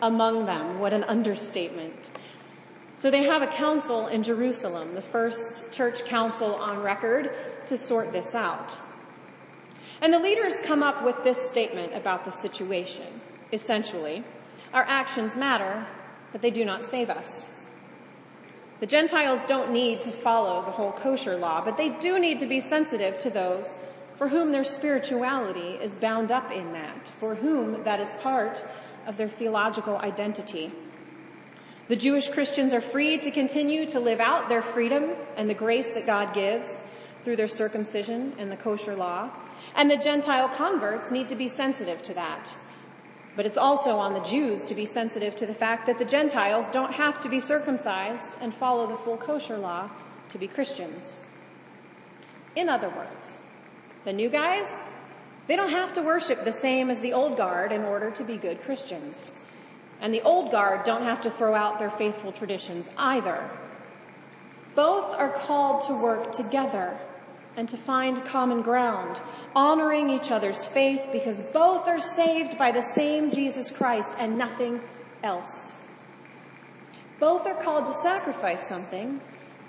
among 0.02 0.46
them. 0.46 0.78
What 0.78 0.92
an 0.92 1.04
understatement. 1.04 2.10
So 2.96 3.10
they 3.10 3.22
have 3.22 3.40
a 3.40 3.46
council 3.46 4.08
in 4.08 4.22
Jerusalem, 4.22 4.94
the 4.94 5.02
first 5.02 5.72
church 5.72 6.04
council 6.04 6.54
on 6.56 6.80
record 6.82 7.30
to 7.66 7.76
sort 7.76 8.12
this 8.12 8.34
out. 8.34 8.76
And 10.02 10.12
the 10.12 10.18
leaders 10.18 10.54
come 10.64 10.82
up 10.82 11.04
with 11.04 11.22
this 11.24 11.38
statement 11.50 11.94
about 11.94 12.24
the 12.24 12.30
situation. 12.30 13.20
Essentially, 13.52 14.24
our 14.72 14.84
actions 14.84 15.36
matter, 15.36 15.86
but 16.32 16.42
they 16.42 16.50
do 16.50 16.64
not 16.64 16.82
save 16.82 17.10
us. 17.10 17.59
The 18.80 18.86
Gentiles 18.86 19.40
don't 19.46 19.72
need 19.72 20.00
to 20.02 20.10
follow 20.10 20.64
the 20.64 20.70
whole 20.70 20.92
kosher 20.92 21.36
law, 21.36 21.62
but 21.62 21.76
they 21.76 21.90
do 21.90 22.18
need 22.18 22.40
to 22.40 22.46
be 22.46 22.60
sensitive 22.60 23.20
to 23.20 23.30
those 23.30 23.76
for 24.16 24.28
whom 24.28 24.52
their 24.52 24.64
spirituality 24.64 25.78
is 25.82 25.94
bound 25.94 26.32
up 26.32 26.50
in 26.50 26.72
that, 26.72 27.08
for 27.20 27.34
whom 27.34 27.84
that 27.84 28.00
is 28.00 28.10
part 28.22 28.64
of 29.06 29.16
their 29.16 29.28
theological 29.28 29.96
identity. 29.98 30.72
The 31.88 31.96
Jewish 31.96 32.28
Christians 32.28 32.72
are 32.72 32.80
free 32.80 33.18
to 33.18 33.30
continue 33.30 33.86
to 33.88 34.00
live 34.00 34.20
out 34.20 34.48
their 34.48 34.62
freedom 34.62 35.10
and 35.36 35.48
the 35.48 35.54
grace 35.54 35.92
that 35.92 36.06
God 36.06 36.32
gives 36.32 36.80
through 37.24 37.36
their 37.36 37.48
circumcision 37.48 38.34
and 38.38 38.50
the 38.50 38.56
kosher 38.56 38.94
law. 38.94 39.30
And 39.74 39.90
the 39.90 39.96
Gentile 39.96 40.48
converts 40.48 41.10
need 41.10 41.28
to 41.28 41.34
be 41.34 41.48
sensitive 41.48 42.00
to 42.02 42.14
that. 42.14 42.54
But 43.40 43.46
it's 43.46 43.56
also 43.56 43.96
on 43.96 44.12
the 44.12 44.20
Jews 44.20 44.66
to 44.66 44.74
be 44.74 44.84
sensitive 44.84 45.34
to 45.36 45.46
the 45.46 45.54
fact 45.54 45.86
that 45.86 45.96
the 45.96 46.04
Gentiles 46.04 46.68
don't 46.68 46.92
have 46.92 47.22
to 47.22 47.30
be 47.30 47.40
circumcised 47.40 48.34
and 48.42 48.52
follow 48.52 48.86
the 48.86 48.98
full 48.98 49.16
kosher 49.16 49.56
law 49.56 49.88
to 50.28 50.36
be 50.36 50.46
Christians. 50.46 51.16
In 52.54 52.68
other 52.68 52.90
words, 52.90 53.38
the 54.04 54.12
new 54.12 54.28
guys, 54.28 54.78
they 55.46 55.56
don't 55.56 55.70
have 55.70 55.94
to 55.94 56.02
worship 56.02 56.44
the 56.44 56.52
same 56.52 56.90
as 56.90 57.00
the 57.00 57.14
old 57.14 57.38
guard 57.38 57.72
in 57.72 57.82
order 57.82 58.10
to 58.10 58.24
be 58.24 58.36
good 58.36 58.60
Christians. 58.60 59.42
And 60.02 60.12
the 60.12 60.20
old 60.20 60.50
guard 60.50 60.84
don't 60.84 61.04
have 61.04 61.22
to 61.22 61.30
throw 61.30 61.54
out 61.54 61.78
their 61.78 61.92
faithful 61.92 62.32
traditions 62.32 62.90
either. 62.98 63.48
Both 64.74 65.14
are 65.14 65.30
called 65.30 65.80
to 65.86 65.94
work 65.94 66.32
together 66.32 66.94
and 67.56 67.68
to 67.68 67.76
find 67.76 68.24
common 68.24 68.62
ground, 68.62 69.20
honoring 69.54 70.10
each 70.10 70.30
other's 70.30 70.66
faith 70.66 71.02
because 71.12 71.40
both 71.52 71.86
are 71.86 72.00
saved 72.00 72.56
by 72.56 72.72
the 72.72 72.80
same 72.80 73.30
Jesus 73.30 73.70
Christ 73.70 74.14
and 74.18 74.38
nothing 74.38 74.80
else. 75.22 75.74
Both 77.18 77.46
are 77.46 77.62
called 77.62 77.86
to 77.86 77.92
sacrifice 77.92 78.66
something, 78.66 79.20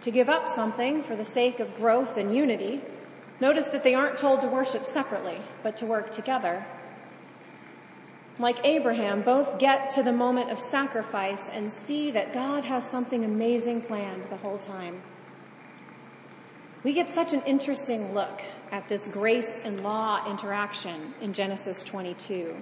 to 0.02 0.12
give 0.12 0.30
up 0.30 0.48
something 0.48 1.04
for 1.04 1.16
the 1.16 1.26
sake 1.26 1.60
of 1.60 1.76
growth 1.76 2.18
and 2.18 2.36
unity. 2.36 2.82
Notice 3.40 3.68
that 3.68 3.84
they 3.84 3.94
aren't 3.94 4.18
told 4.18 4.42
to 4.42 4.48
worship 4.48 4.86
separately, 4.86 5.38
but 5.64 5.76
to 5.78 5.86
work 5.86 6.12
together. 6.12 6.66
Like 8.40 8.66
Abraham, 8.66 9.22
both 9.22 9.60
get 9.60 9.92
to 9.92 10.04
the 10.04 10.14
moment 10.14 10.50
of 10.50 10.60
sacrifice 10.60 11.50
and 11.50 11.72
see 11.72 12.12
that 12.12 12.34
God 12.34 12.64
has 12.66 12.90
something 12.90 13.26
amazing 13.26 13.82
planned 13.82 14.26
the 14.26 14.38
whole 14.38 14.58
time. 14.58 15.02
We 16.84 16.94
get 16.94 17.14
such 17.14 17.32
an 17.34 17.44
interesting 17.44 18.16
look 18.16 18.42
at 18.72 18.90
this 18.90 19.08
grace 19.08 19.62
and 19.64 19.84
law 19.84 20.28
interaction 20.28 21.14
in 21.22 21.32
Genesis 21.32 21.84
22. 21.84 22.56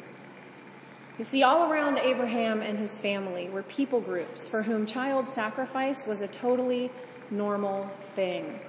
You 1.17 1.23
see, 1.23 1.43
all 1.43 1.71
around 1.71 1.99
Abraham 1.99 2.61
and 2.61 2.77
his 2.77 2.99
family 2.99 3.47
were 3.47 3.63
people 3.63 4.01
groups 4.01 4.45
for 4.45 4.63
whom 4.63 4.85
child 4.85 5.29
sacrifice 5.29 6.05
was 6.05 6.21
a 6.21 6.27
totally 6.27 6.91
normal 7.31 7.89
thing. 8.15 8.59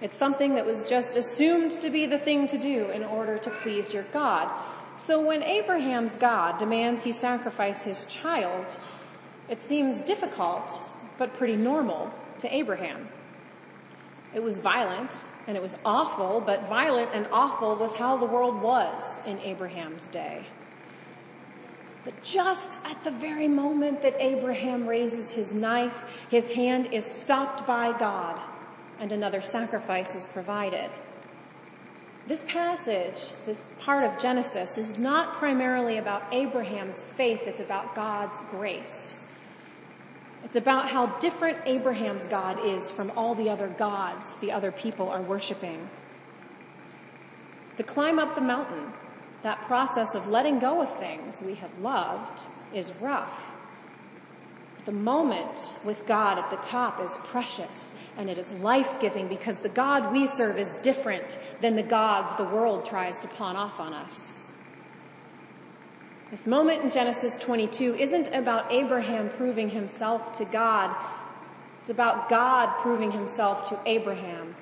It's 0.00 0.16
something 0.16 0.56
that 0.56 0.66
was 0.66 0.88
just 0.88 1.14
assumed 1.14 1.70
to 1.80 1.90
be 1.90 2.06
the 2.06 2.18
thing 2.18 2.48
to 2.48 2.58
do 2.58 2.86
in 2.90 3.04
order 3.04 3.38
to 3.38 3.50
please 3.50 3.92
your 3.92 4.04
God. 4.12 4.50
So 4.96 5.24
when 5.24 5.44
Abraham's 5.44 6.16
God 6.16 6.58
demands 6.58 7.04
he 7.04 7.12
sacrifice 7.12 7.84
his 7.84 8.06
child, 8.06 8.76
it 9.48 9.62
seems 9.62 10.02
difficult, 10.02 10.80
but 11.16 11.34
pretty 11.34 11.56
normal 11.56 12.12
to 12.40 12.52
Abraham. 12.52 13.08
It 14.34 14.42
was 14.42 14.58
violent 14.58 15.24
and 15.46 15.56
it 15.56 15.62
was 15.62 15.78
awful, 15.84 16.40
but 16.40 16.68
violent 16.68 17.10
and 17.14 17.26
awful 17.32 17.76
was 17.76 17.94
how 17.94 18.16
the 18.16 18.26
world 18.26 18.60
was 18.60 19.26
in 19.26 19.38
Abraham's 19.40 20.08
day. 20.08 20.44
But 22.04 22.22
just 22.22 22.80
at 22.84 23.02
the 23.04 23.10
very 23.10 23.48
moment 23.48 24.02
that 24.02 24.14
Abraham 24.18 24.86
raises 24.86 25.30
his 25.30 25.54
knife, 25.54 26.04
his 26.30 26.50
hand 26.50 26.88
is 26.92 27.04
stopped 27.04 27.66
by 27.66 27.98
God 27.98 28.40
and 29.00 29.12
another 29.12 29.40
sacrifice 29.40 30.14
is 30.14 30.24
provided. 30.26 30.90
This 32.26 32.44
passage, 32.44 33.32
this 33.46 33.64
part 33.80 34.04
of 34.04 34.20
Genesis, 34.20 34.76
is 34.76 34.98
not 34.98 35.38
primarily 35.38 35.96
about 35.96 36.22
Abraham's 36.32 37.04
faith, 37.04 37.42
it's 37.46 37.60
about 37.60 37.94
God's 37.94 38.36
grace. 38.50 39.27
It's 40.44 40.56
about 40.56 40.88
how 40.88 41.06
different 41.18 41.58
Abraham's 41.66 42.26
God 42.26 42.64
is 42.64 42.90
from 42.90 43.10
all 43.16 43.34
the 43.34 43.50
other 43.50 43.68
gods 43.68 44.34
the 44.36 44.52
other 44.52 44.72
people 44.72 45.08
are 45.08 45.20
worshiping. 45.20 45.88
The 47.76 47.82
climb 47.84 48.18
up 48.18 48.34
the 48.34 48.40
mountain, 48.40 48.92
that 49.42 49.60
process 49.62 50.14
of 50.14 50.26
letting 50.26 50.58
go 50.58 50.80
of 50.80 50.98
things 50.98 51.42
we 51.42 51.54
have 51.56 51.70
loved, 51.80 52.42
is 52.74 52.92
rough. 53.00 53.40
The 54.84 54.92
moment 54.92 55.74
with 55.84 56.06
God 56.06 56.38
at 56.38 56.50
the 56.50 56.56
top 56.56 57.00
is 57.02 57.18
precious 57.24 57.92
and 58.16 58.30
it 58.30 58.38
is 58.38 58.52
life-giving 58.54 59.28
because 59.28 59.58
the 59.58 59.68
God 59.68 60.12
we 60.12 60.26
serve 60.26 60.58
is 60.58 60.74
different 60.82 61.38
than 61.60 61.76
the 61.76 61.82
gods 61.82 62.34
the 62.36 62.44
world 62.44 62.86
tries 62.86 63.20
to 63.20 63.28
pawn 63.28 63.54
off 63.54 63.78
on 63.78 63.92
us. 63.92 64.47
This 66.30 66.46
moment 66.46 66.82
in 66.82 66.90
Genesis 66.90 67.38
22 67.38 67.94
isn't 67.94 68.34
about 68.34 68.70
Abraham 68.70 69.30
proving 69.30 69.70
himself 69.70 70.32
to 70.34 70.44
God. 70.44 70.94
It's 71.80 71.88
about 71.88 72.28
God 72.28 72.82
proving 72.82 73.12
himself 73.12 73.70
to 73.70 73.78
Abraham. 73.86 74.54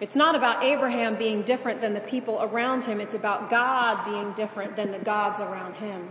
It's 0.00 0.14
not 0.14 0.36
about 0.36 0.62
Abraham 0.62 1.16
being 1.16 1.42
different 1.42 1.80
than 1.80 1.94
the 1.94 2.00
people 2.00 2.40
around 2.40 2.84
him. 2.84 3.00
It's 3.00 3.16
about 3.16 3.50
God 3.50 4.04
being 4.04 4.32
different 4.34 4.76
than 4.76 4.92
the 4.92 5.00
gods 5.00 5.40
around 5.40 5.74
him. 5.74 6.08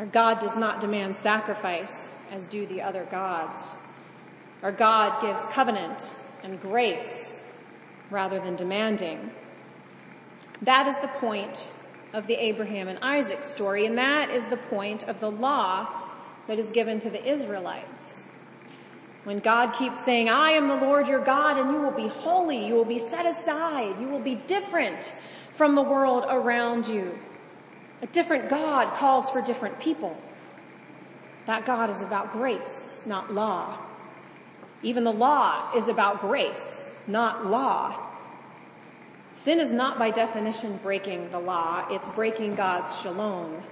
Our 0.00 0.06
God 0.06 0.40
does 0.40 0.56
not 0.56 0.80
demand 0.80 1.14
sacrifice 1.14 2.10
as 2.32 2.46
do 2.46 2.66
the 2.66 2.82
other 2.82 3.04
gods. 3.04 3.70
Our 4.64 4.72
God 4.72 5.22
gives 5.22 5.46
covenant 5.46 6.12
and 6.42 6.60
grace 6.60 7.44
rather 8.10 8.40
than 8.40 8.56
demanding. 8.56 9.30
That 10.62 10.88
is 10.88 10.98
the 10.98 11.08
point 11.08 11.68
of 12.16 12.26
the 12.26 12.34
Abraham 12.34 12.88
and 12.88 12.98
Isaac 13.02 13.44
story, 13.44 13.84
and 13.84 13.98
that 13.98 14.30
is 14.30 14.46
the 14.46 14.56
point 14.56 15.02
of 15.02 15.20
the 15.20 15.30
law 15.30 15.86
that 16.48 16.58
is 16.58 16.70
given 16.70 16.98
to 17.00 17.10
the 17.10 17.22
Israelites. 17.22 18.22
When 19.24 19.38
God 19.38 19.74
keeps 19.74 20.02
saying, 20.02 20.30
I 20.30 20.52
am 20.52 20.68
the 20.68 20.76
Lord 20.76 21.08
your 21.08 21.22
God 21.22 21.58
and 21.58 21.72
you 21.72 21.80
will 21.80 21.90
be 21.90 22.08
holy, 22.08 22.66
you 22.66 22.74
will 22.74 22.86
be 22.86 22.98
set 22.98 23.26
aside, 23.26 24.00
you 24.00 24.08
will 24.08 24.20
be 24.20 24.34
different 24.34 25.12
from 25.56 25.74
the 25.74 25.82
world 25.82 26.24
around 26.26 26.88
you. 26.88 27.18
A 28.00 28.06
different 28.06 28.48
God 28.48 28.94
calls 28.94 29.28
for 29.28 29.42
different 29.42 29.78
people. 29.78 30.16
That 31.44 31.66
God 31.66 31.90
is 31.90 32.00
about 32.00 32.32
grace, 32.32 33.02
not 33.04 33.34
law. 33.34 33.78
Even 34.82 35.04
the 35.04 35.12
law 35.12 35.70
is 35.76 35.88
about 35.88 36.22
grace, 36.22 36.80
not 37.06 37.46
law. 37.46 38.05
Sin 39.36 39.60
is 39.60 39.70
not 39.70 39.98
by 39.98 40.10
definition 40.10 40.80
breaking 40.82 41.30
the 41.30 41.38
law, 41.38 41.86
it's 41.90 42.08
breaking 42.08 42.54
God's 42.54 42.98
shalom, 43.02 43.62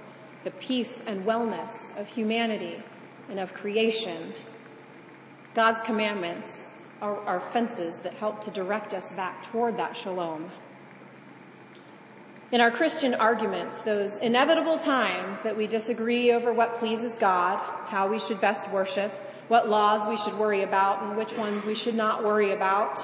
the 0.43 0.51
peace 0.51 1.03
and 1.07 1.25
wellness 1.25 1.99
of 1.99 2.07
humanity 2.07 2.83
and 3.31 3.39
of 3.39 3.51
creation. 3.51 4.35
God's 5.55 5.81
commandments 5.81 6.83
are, 7.01 7.17
are 7.21 7.39
fences 7.51 7.97
that 7.97 8.13
help 8.13 8.41
to 8.41 8.51
direct 8.51 8.93
us 8.93 9.11
back 9.13 9.41
toward 9.41 9.75
that 9.77 9.97
shalom. 9.97 10.51
In 12.51 12.61
our 12.61 12.69
Christian 12.69 13.15
arguments, 13.15 13.81
those 13.81 14.17
inevitable 14.17 14.77
times 14.77 15.41
that 15.41 15.57
we 15.57 15.65
disagree 15.65 16.31
over 16.31 16.53
what 16.53 16.75
pleases 16.75 17.17
God, 17.17 17.57
how 17.87 18.07
we 18.07 18.19
should 18.19 18.39
best 18.39 18.69
worship, 18.69 19.11
what 19.47 19.67
laws 19.67 20.07
we 20.07 20.15
should 20.15 20.37
worry 20.37 20.61
about, 20.61 21.01
and 21.01 21.17
which 21.17 21.35
ones 21.35 21.65
we 21.65 21.73
should 21.73 21.95
not 21.95 22.23
worry 22.23 22.53
about, 22.53 23.03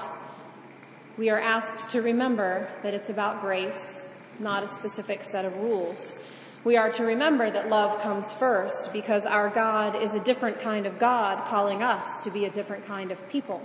we 1.21 1.29
are 1.29 1.39
asked 1.39 1.91
to 1.91 2.01
remember 2.01 2.67
that 2.81 2.95
it's 2.95 3.11
about 3.11 3.41
grace, 3.41 4.03
not 4.39 4.63
a 4.63 4.67
specific 4.67 5.23
set 5.23 5.45
of 5.45 5.55
rules. 5.57 6.19
We 6.63 6.77
are 6.77 6.91
to 6.93 7.03
remember 7.03 7.51
that 7.51 7.69
love 7.69 8.01
comes 8.01 8.33
first 8.33 8.91
because 8.91 9.27
our 9.27 9.51
God 9.51 10.01
is 10.01 10.15
a 10.15 10.19
different 10.19 10.59
kind 10.59 10.87
of 10.87 10.97
God 10.97 11.45
calling 11.45 11.83
us 11.83 12.21
to 12.21 12.31
be 12.31 12.45
a 12.45 12.49
different 12.49 12.87
kind 12.87 13.11
of 13.11 13.29
people. 13.29 13.61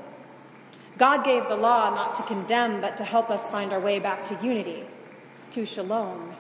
God 0.99 1.25
gave 1.25 1.49
the 1.49 1.57
law 1.57 1.95
not 1.95 2.15
to 2.17 2.23
condemn, 2.25 2.83
but 2.83 2.99
to 2.99 3.05
help 3.05 3.31
us 3.31 3.51
find 3.51 3.73
our 3.73 3.81
way 3.81 4.01
back 4.01 4.27
to 4.27 4.39
unity, 4.47 4.85
to 5.53 5.65
shalom. 5.65 6.37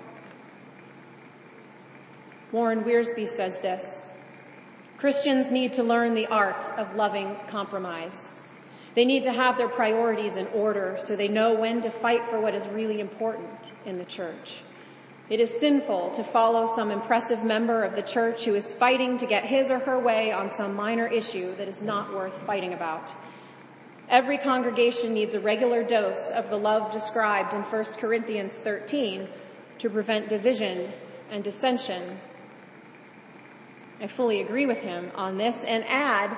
Warren 2.52 2.84
Wiersbe 2.84 3.26
says 3.26 3.60
this, 3.60 4.20
Christians 4.98 5.50
need 5.50 5.72
to 5.72 5.82
learn 5.82 6.14
the 6.14 6.26
art 6.26 6.68
of 6.76 6.94
loving 6.94 7.36
compromise. 7.46 8.45
They 8.96 9.04
need 9.04 9.24
to 9.24 9.32
have 9.32 9.58
their 9.58 9.68
priorities 9.68 10.36
in 10.36 10.46
order 10.48 10.96
so 10.98 11.14
they 11.14 11.28
know 11.28 11.52
when 11.52 11.82
to 11.82 11.90
fight 11.90 12.30
for 12.30 12.40
what 12.40 12.54
is 12.54 12.66
really 12.66 12.98
important 12.98 13.74
in 13.84 13.98
the 13.98 14.06
church. 14.06 14.56
It 15.28 15.38
is 15.38 15.50
sinful 15.50 16.12
to 16.12 16.24
follow 16.24 16.66
some 16.66 16.90
impressive 16.90 17.44
member 17.44 17.84
of 17.84 17.94
the 17.94 18.00
church 18.00 18.46
who 18.46 18.54
is 18.54 18.72
fighting 18.72 19.18
to 19.18 19.26
get 19.26 19.44
his 19.44 19.70
or 19.70 19.80
her 19.80 19.98
way 19.98 20.32
on 20.32 20.50
some 20.50 20.74
minor 20.74 21.06
issue 21.06 21.54
that 21.56 21.68
is 21.68 21.82
not 21.82 22.14
worth 22.14 22.38
fighting 22.46 22.72
about. 22.72 23.14
Every 24.08 24.38
congregation 24.38 25.12
needs 25.12 25.34
a 25.34 25.40
regular 25.40 25.84
dose 25.84 26.30
of 26.30 26.48
the 26.48 26.56
love 26.56 26.90
described 26.90 27.52
in 27.52 27.60
1 27.60 27.84
Corinthians 27.98 28.54
13 28.54 29.28
to 29.78 29.90
prevent 29.90 30.30
division 30.30 30.90
and 31.30 31.44
dissension. 31.44 32.18
I 34.00 34.06
fully 34.06 34.40
agree 34.40 34.64
with 34.64 34.78
him 34.78 35.10
on 35.16 35.36
this 35.36 35.64
and 35.64 35.84
add 35.86 36.34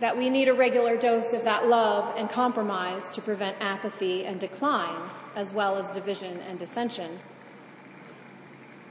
that 0.00 0.16
we 0.16 0.28
need 0.28 0.48
a 0.48 0.54
regular 0.54 0.96
dose 0.96 1.32
of 1.32 1.44
that 1.44 1.68
love 1.68 2.14
and 2.16 2.28
compromise 2.28 3.08
to 3.10 3.22
prevent 3.22 3.56
apathy 3.60 4.24
and 4.24 4.38
decline, 4.38 5.10
as 5.34 5.52
well 5.52 5.76
as 5.76 5.90
division 5.92 6.38
and 6.48 6.58
dissension. 6.58 7.18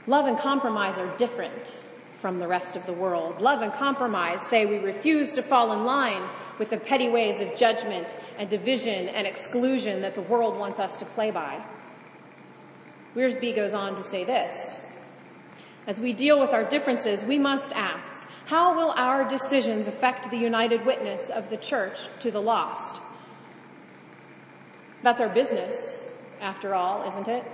Love 0.06 0.26
and 0.26 0.38
compromise 0.38 0.98
are 0.98 1.16
different 1.16 1.74
from 2.20 2.38
the 2.38 2.48
rest 2.48 2.76
of 2.76 2.86
the 2.86 2.92
world. 2.92 3.40
Love 3.40 3.62
and 3.62 3.72
compromise 3.72 4.40
say 4.40 4.66
we 4.66 4.78
refuse 4.78 5.32
to 5.32 5.42
fall 5.42 5.72
in 5.72 5.84
line 5.84 6.28
with 6.58 6.70
the 6.70 6.76
petty 6.76 7.08
ways 7.08 7.40
of 7.40 7.54
judgment 7.56 8.18
and 8.38 8.48
division 8.48 9.08
and 9.08 9.26
exclusion 9.26 10.02
that 10.02 10.14
the 10.14 10.22
world 10.22 10.58
wants 10.58 10.80
us 10.80 10.96
to 10.96 11.04
play 11.04 11.30
by. 11.30 11.62
Wiersbe 13.14 13.54
goes 13.54 13.74
on 13.74 13.96
to 13.96 14.02
say 14.02 14.24
this. 14.24 15.04
As 15.86 16.00
we 16.00 16.12
deal 16.12 16.40
with 16.40 16.50
our 16.50 16.64
differences, 16.64 17.22
we 17.22 17.38
must 17.38 17.72
ask, 17.72 18.25
how 18.46 18.76
will 18.76 18.92
our 18.92 19.28
decisions 19.28 19.88
affect 19.88 20.30
the 20.30 20.36
united 20.36 20.86
witness 20.86 21.30
of 21.30 21.50
the 21.50 21.56
church 21.56 22.06
to 22.20 22.30
the 22.30 22.40
lost? 22.40 23.00
That's 25.02 25.20
our 25.20 25.28
business, 25.28 26.12
after 26.40 26.74
all, 26.74 27.06
isn't 27.08 27.26
it? 27.26 27.44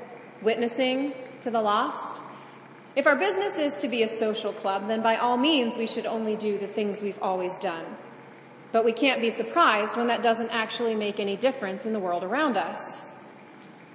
Witnessing 0.43 1.15
to 1.41 1.51
the 1.51 1.63
lost. 1.63 2.21
If 2.95 3.07
our 3.07 3.17
business 3.17 3.59
is 3.59 3.79
to 3.79 3.89
be 3.89 4.03
a 4.03 4.09
social 4.09 4.53
club, 4.53 4.87
then 4.87 5.03
by 5.03 5.17
all 5.17 5.39
means 5.39 5.79
we 5.79 5.87
should 5.87 6.05
only 6.05 6.37
do 6.37 6.59
the 6.59 6.67
things 6.67 7.01
we've 7.01 7.23
always 7.23 7.57
done. 7.57 7.85
But 8.71 8.85
we 8.85 8.93
can't 8.93 9.23
be 9.23 9.31
surprised 9.31 9.97
when 9.97 10.09
that 10.09 10.23
doesn't 10.23 10.51
actually 10.51 10.95
make 10.95 11.19
any 11.19 11.37
difference 11.37 11.87
in 11.87 11.95
the 11.95 11.99
world 12.01 12.23
around 12.23 12.59
us. 12.59 13.17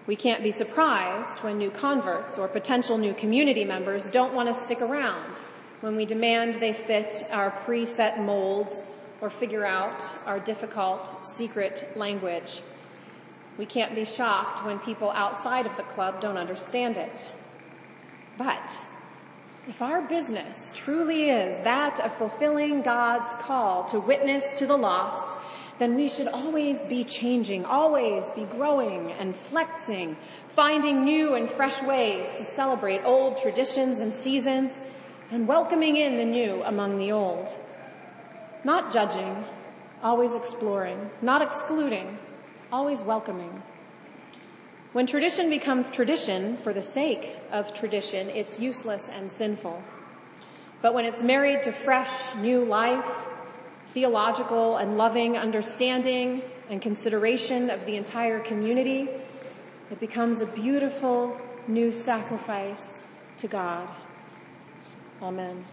We 0.08 0.16
can't 0.16 0.42
be 0.42 0.52
surprised 0.52 1.44
when 1.44 1.60
new 1.60 1.70
converts 1.70 2.40
or 2.40 2.48
potential 2.48 2.98
new 2.98 3.14
community 3.14 3.66
members 3.66 4.10
don't 4.10 4.34
want 4.34 4.48
to 4.48 4.54
stick 4.54 4.82
around, 4.82 5.44
when 5.82 5.96
we 5.96 6.06
demand 6.06 6.56
they 6.56 6.74
fit 6.74 7.26
our 7.32 7.52
preset 7.66 8.20
molds 8.24 8.86
or 9.22 9.30
figure 9.30 9.66
out 9.66 10.04
our 10.26 10.40
difficult 10.40 11.28
secret 11.28 11.92
language. 11.96 12.62
We 13.58 13.66
can't 13.66 13.96
be 13.96 14.06
shocked 14.06 14.63
when 14.63 14.80
people 14.80 15.10
outside 15.12 15.66
of 15.66 15.76
the 15.78 15.84
club 15.84 16.22
don't 16.22 16.38
understand 16.38 16.98
it. 16.98 17.26
But 18.38 18.78
if 19.68 19.82
our 19.82 20.02
business 20.02 20.72
truly 20.76 21.30
is 21.30 21.60
that 21.62 22.00
of 22.00 22.13
fulfilling 22.13 22.84
God's 22.84 23.30
call 23.42 23.84
to 23.86 24.00
witness 24.00 24.60
to 24.60 24.68
the 24.68 24.78
lost, 24.78 25.38
then 25.80 25.96
we 25.96 26.10
should 26.10 26.28
always 26.28 26.84
be 26.84 27.04
changing, 27.04 27.66
always 27.66 28.32
be 28.32 28.46
growing 28.46 29.12
and 29.12 29.36
flexing, 29.36 30.16
finding 30.50 31.04
new 31.04 31.36
and 31.36 31.50
fresh 31.50 31.82
ways 31.84 32.30
to 32.38 32.44
celebrate 32.44 33.04
old 33.04 33.38
traditions 33.38 34.00
and 34.00 34.13
seasons 34.13 34.80
and 35.30 35.48
welcoming 35.48 35.98
in 35.98 36.18
the 36.18 36.26
new 36.26 36.62
among 36.63 36.98
the 36.98 37.12
old. 37.12 37.56
Not 38.63 38.94
judging, 38.94 39.44
always 40.02 40.34
exploring, 40.36 41.10
not 41.22 41.42
excluding, 41.42 42.18
always 42.72 43.02
welcoming. 43.02 43.62
When 44.94 45.06
tradition 45.06 45.50
becomes 45.50 45.92
tradition 45.92 46.58
for 46.58 46.74
the 46.74 46.82
sake 46.82 47.36
of 47.52 47.74
tradition, 47.74 48.30
it's 48.30 48.60
useless 48.60 49.10
and 49.10 49.30
sinful. 49.30 49.84
But 50.82 50.94
when 50.94 51.06
it's 51.06 51.22
married 51.22 51.63
to 51.63 51.72
fresh, 51.72 52.34
new 52.36 52.63
life, 52.63 53.06
theological 53.94 54.78
and 54.78 54.98
loving 54.98 55.38
understanding 55.38 56.42
and 56.70 56.82
consideration 56.82 57.70
of 57.70 57.86
the 57.86 57.96
entire 57.96 58.40
community, 58.40 59.10
it 59.92 60.00
becomes 60.00 60.42
a 60.42 60.46
beautiful 60.46 61.38
new 61.68 61.92
sacrifice 61.92 63.04
to 63.38 63.48
God. 63.48 63.90
Amen. 65.22 65.68